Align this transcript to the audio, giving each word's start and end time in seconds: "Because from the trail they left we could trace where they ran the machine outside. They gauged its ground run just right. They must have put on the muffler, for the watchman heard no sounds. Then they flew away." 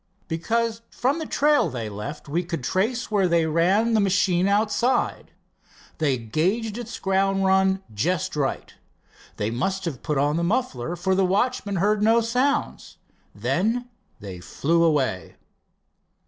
"Because 0.27 0.81
from 0.89 1.19
the 1.19 1.27
trail 1.27 1.69
they 1.69 1.87
left 1.87 2.27
we 2.27 2.43
could 2.43 2.63
trace 2.63 3.11
where 3.11 3.27
they 3.27 3.45
ran 3.45 3.93
the 3.93 3.99
machine 3.99 4.47
outside. 4.47 5.31
They 5.99 6.17
gauged 6.17 6.75
its 6.79 6.97
ground 6.97 7.45
run 7.45 7.83
just 7.93 8.35
right. 8.35 8.73
They 9.37 9.51
must 9.51 9.85
have 9.85 10.01
put 10.01 10.17
on 10.17 10.37
the 10.37 10.43
muffler, 10.43 10.95
for 10.95 11.13
the 11.13 11.23
watchman 11.23 11.75
heard 11.75 12.01
no 12.01 12.19
sounds. 12.19 12.97
Then 13.35 13.89
they 14.19 14.39
flew 14.39 14.83
away." 14.83 15.35